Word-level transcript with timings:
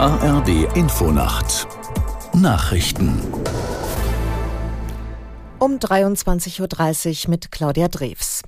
ARD 0.00 0.48
Infonacht 0.76 1.68
Nachrichten 2.32 3.22
um 5.58 5.76
23.30 5.76 7.24
Uhr 7.26 7.30
mit 7.30 7.52
Claudia 7.52 7.88
Drews. 7.88 8.40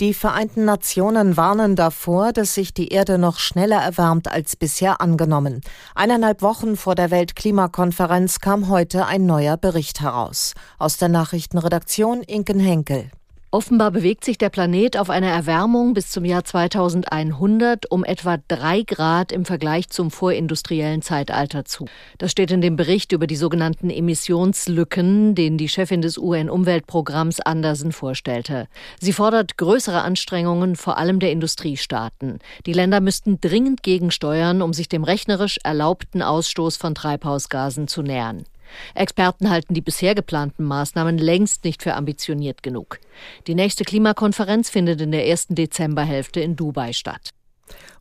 Die 0.00 0.14
Vereinten 0.14 0.64
Nationen 0.64 1.36
warnen 1.36 1.76
davor, 1.76 2.32
dass 2.32 2.54
sich 2.54 2.72
die 2.72 2.88
Erde 2.88 3.18
noch 3.18 3.38
schneller 3.38 3.82
erwärmt 3.82 4.28
als 4.28 4.56
bisher 4.56 5.02
angenommen. 5.02 5.60
Eineinhalb 5.94 6.40
Wochen 6.40 6.74
vor 6.74 6.94
der 6.94 7.10
Weltklimakonferenz 7.10 8.40
kam 8.40 8.70
heute 8.70 9.04
ein 9.04 9.26
neuer 9.26 9.58
Bericht 9.58 10.00
heraus. 10.00 10.54
Aus 10.78 10.96
der 10.96 11.10
Nachrichtenredaktion 11.10 12.22
Inken 12.22 12.60
Henkel. 12.60 13.10
Offenbar 13.54 13.92
bewegt 13.92 14.24
sich 14.24 14.36
der 14.36 14.48
Planet 14.48 14.96
auf 14.96 15.10
eine 15.10 15.30
Erwärmung 15.30 15.94
bis 15.94 16.10
zum 16.10 16.24
Jahr 16.24 16.42
2100 16.42 17.88
um 17.88 18.02
etwa 18.02 18.38
drei 18.48 18.82
Grad 18.82 19.30
im 19.30 19.44
Vergleich 19.44 19.88
zum 19.90 20.10
vorindustriellen 20.10 21.02
Zeitalter 21.02 21.64
zu. 21.64 21.84
Das 22.18 22.32
steht 22.32 22.50
in 22.50 22.62
dem 22.62 22.74
Bericht 22.74 23.12
über 23.12 23.28
die 23.28 23.36
sogenannten 23.36 23.90
Emissionslücken, 23.90 25.36
den 25.36 25.56
die 25.56 25.68
Chefin 25.68 26.02
des 26.02 26.18
UN-Umweltprogramms 26.18 27.38
Andersen 27.38 27.92
vorstellte. 27.92 28.66
Sie 29.00 29.12
fordert 29.12 29.56
größere 29.56 30.02
Anstrengungen, 30.02 30.74
vor 30.74 30.98
allem 30.98 31.20
der 31.20 31.30
Industriestaaten. 31.30 32.40
Die 32.66 32.72
Länder 32.72 33.00
müssten 33.00 33.40
dringend 33.40 33.84
gegensteuern, 33.84 34.62
um 34.62 34.72
sich 34.72 34.88
dem 34.88 35.04
rechnerisch 35.04 35.60
erlaubten 35.62 36.22
Ausstoß 36.22 36.76
von 36.76 36.96
Treibhausgasen 36.96 37.86
zu 37.86 38.02
nähern. 38.02 38.46
Experten 38.94 39.50
halten 39.50 39.74
die 39.74 39.80
bisher 39.80 40.14
geplanten 40.14 40.64
Maßnahmen 40.64 41.18
längst 41.18 41.64
nicht 41.64 41.82
für 41.82 41.94
ambitioniert 41.94 42.62
genug. 42.62 42.98
Die 43.46 43.54
nächste 43.54 43.84
Klimakonferenz 43.84 44.70
findet 44.70 45.00
in 45.00 45.12
der 45.12 45.26
ersten 45.26 45.54
Dezemberhälfte 45.54 46.40
in 46.40 46.56
Dubai 46.56 46.92
statt. 46.92 47.30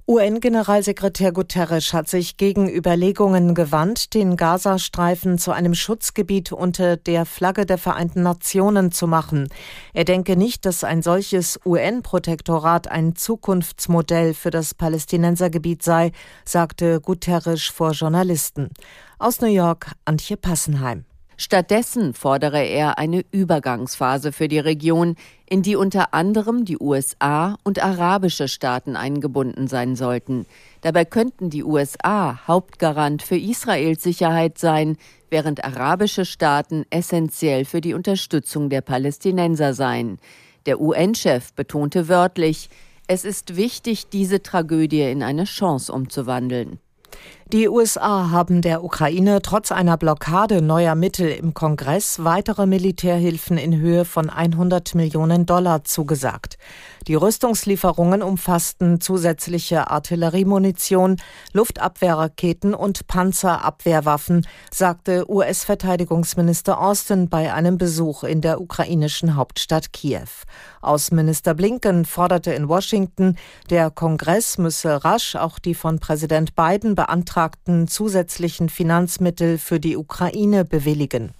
UN-Generalsekretär 0.05 1.31
Guterres 1.31 1.93
hat 1.93 2.09
sich 2.09 2.35
gegen 2.35 2.67
Überlegungen 2.67 3.55
gewandt, 3.55 4.13
den 4.13 4.35
Gazastreifen 4.35 5.37
zu 5.37 5.53
einem 5.53 5.73
Schutzgebiet 5.73 6.51
unter 6.51 6.97
der 6.97 7.25
Flagge 7.25 7.65
der 7.65 7.77
Vereinten 7.77 8.21
Nationen 8.21 8.91
zu 8.91 9.07
machen. 9.07 9.47
Er 9.93 10.03
denke 10.03 10.35
nicht, 10.35 10.65
dass 10.65 10.83
ein 10.83 11.01
solches 11.01 11.57
UN-Protektorat 11.65 12.89
ein 12.89 13.15
Zukunftsmodell 13.15 14.33
für 14.33 14.49
das 14.49 14.73
Palästinensergebiet 14.73 15.83
sei, 15.83 16.11
sagte 16.43 16.99
Guterres 16.99 17.63
vor 17.63 17.91
Journalisten. 17.91 18.71
Aus 19.19 19.39
New 19.39 19.47
York, 19.47 19.93
Antje 20.03 20.35
Passenheim. 20.35 21.05
Stattdessen 21.37 22.13
fordere 22.13 22.63
er 22.63 22.97
eine 22.97 23.23
Übergangsphase 23.31 24.31
für 24.31 24.47
die 24.47 24.59
Region, 24.59 25.15
in 25.45 25.61
die 25.61 25.75
unter 25.75 26.13
anderem 26.13 26.65
die 26.65 26.77
USA 26.79 27.57
und 27.63 27.83
arabische 27.83 28.47
Staaten 28.47 28.95
eingebunden 28.95 29.67
sein 29.67 29.95
sollten. 29.95 30.45
Dabei 30.81 31.05
könnten 31.05 31.49
die 31.49 31.63
USA 31.63 32.47
Hauptgarant 32.47 33.23
für 33.23 33.37
Israels 33.37 34.03
Sicherheit 34.03 34.57
sein, 34.57 34.97
während 35.29 35.63
arabische 35.63 36.25
Staaten 36.25 36.85
essentiell 36.89 37.65
für 37.65 37.81
die 37.81 37.93
Unterstützung 37.93 38.69
der 38.69 38.81
Palästinenser 38.81 39.73
seien. 39.73 40.19
Der 40.65 40.79
UN-Chef 40.79 41.53
betonte 41.53 42.07
wörtlich, 42.07 42.69
es 43.07 43.25
ist 43.25 43.57
wichtig, 43.57 44.09
diese 44.09 44.41
Tragödie 44.41 45.01
in 45.01 45.23
eine 45.23 45.43
Chance 45.43 45.91
umzuwandeln. 45.91 46.79
Die 47.51 47.67
USA 47.67 48.31
haben 48.31 48.61
der 48.61 48.83
Ukraine 48.83 49.41
trotz 49.41 49.71
einer 49.71 49.97
Blockade 49.97 50.61
neuer 50.61 50.95
Mittel 50.95 51.29
im 51.29 51.53
Kongress 51.53 52.23
weitere 52.23 52.65
Militärhilfen 52.65 53.57
in 53.57 53.75
Höhe 53.75 54.05
von 54.05 54.29
100 54.29 54.95
Millionen 54.95 55.45
Dollar 55.45 55.83
zugesagt. 55.83 56.57
Die 57.07 57.15
Rüstungslieferungen 57.15 58.23
umfassten 58.23 59.01
zusätzliche 59.01 59.91
Artilleriemunition, 59.91 61.17
Luftabwehrraketen 61.51 62.73
und 62.73 63.07
Panzerabwehrwaffen, 63.07 64.47
sagte 64.71 65.29
US-Verteidigungsminister 65.29 66.79
Austin 66.79 67.27
bei 67.27 67.53
einem 67.53 67.77
Besuch 67.77 68.23
in 68.23 68.39
der 68.39 68.61
ukrainischen 68.61 69.35
Hauptstadt 69.35 69.91
Kiew. 69.91 70.29
Außenminister 70.81 71.53
Blinken 71.53 72.05
forderte 72.05 72.53
in 72.53 72.69
Washington, 72.69 73.35
der 73.69 73.91
Kongress 73.91 74.57
müsse 74.57 75.03
rasch 75.03 75.35
auch 75.35 75.59
die 75.59 75.75
von 75.75 75.99
Präsident 75.99 76.55
Biden 76.55 76.95
beantragten 77.43 77.87
zusätzlichen 77.89 78.69
Finanzmittel 78.69 79.57
für 79.57 79.79
die 79.79 79.97
Ukraine 79.97 80.63
bewilligen. 80.63 81.31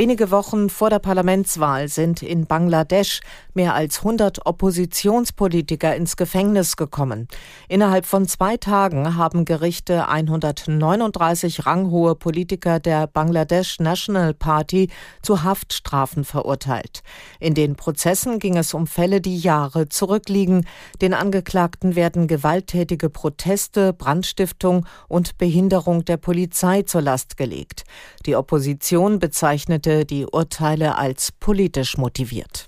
Wenige 0.00 0.30
Wochen 0.30 0.70
vor 0.70 0.88
der 0.88 0.98
Parlamentswahl 0.98 1.86
sind 1.88 2.22
in 2.22 2.46
Bangladesch 2.46 3.20
mehr 3.52 3.74
als 3.74 3.98
100 3.98 4.46
Oppositionspolitiker 4.46 5.94
ins 5.94 6.16
Gefängnis 6.16 6.78
gekommen. 6.78 7.28
Innerhalb 7.68 8.06
von 8.06 8.26
zwei 8.26 8.56
Tagen 8.56 9.16
haben 9.16 9.44
Gerichte 9.44 10.08
139 10.08 11.66
ranghohe 11.66 12.14
Politiker 12.14 12.80
der 12.80 13.08
Bangladesh 13.08 13.78
National 13.78 14.32
Party 14.32 14.88
zu 15.20 15.42
Haftstrafen 15.42 16.24
verurteilt. 16.24 17.02
In 17.38 17.52
den 17.52 17.76
Prozessen 17.76 18.38
ging 18.38 18.56
es 18.56 18.72
um 18.72 18.86
Fälle, 18.86 19.20
die 19.20 19.36
Jahre 19.36 19.90
zurückliegen. 19.90 20.66
Den 21.02 21.12
Angeklagten 21.12 21.94
werden 21.94 22.26
gewalttätige 22.26 23.10
Proteste, 23.10 23.92
Brandstiftung 23.92 24.86
und 25.08 25.36
Behinderung 25.36 26.06
der 26.06 26.16
Polizei 26.16 26.84
zur 26.84 27.02
Last 27.02 27.36
gelegt. 27.36 27.84
Die 28.24 28.34
Opposition 28.34 29.18
bezeichnet 29.18 29.89
bezeichnete 29.90 30.04
die 30.04 30.26
Urteile 30.26 30.96
als 30.96 31.32
politisch 31.32 31.96
motiviert. 31.96 32.66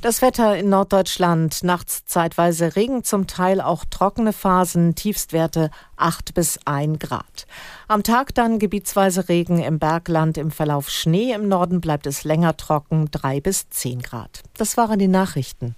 Das 0.00 0.20
Wetter 0.20 0.56
in 0.56 0.68
Norddeutschland, 0.68 1.62
nachts 1.62 2.04
zeitweise 2.06 2.74
Regen, 2.74 3.04
zum 3.04 3.28
Teil 3.28 3.60
auch 3.60 3.84
trockene 3.88 4.32
Phasen, 4.32 4.96
Tiefstwerte 4.96 5.70
8 5.96 6.34
bis 6.34 6.58
1 6.64 6.98
Grad. 6.98 7.46
Am 7.86 8.02
Tag 8.02 8.34
dann 8.34 8.58
gebietsweise 8.58 9.28
Regen 9.28 9.62
im 9.62 9.78
Bergland, 9.78 10.38
im 10.38 10.50
Verlauf 10.50 10.90
Schnee, 10.90 11.32
im 11.32 11.46
Norden 11.46 11.80
bleibt 11.80 12.08
es 12.08 12.24
länger 12.24 12.56
trocken, 12.56 13.10
3 13.12 13.40
bis 13.40 13.70
10 13.70 14.02
Grad. 14.02 14.42
Das 14.56 14.76
waren 14.76 14.98
die 14.98 15.08
Nachrichten. 15.08 15.76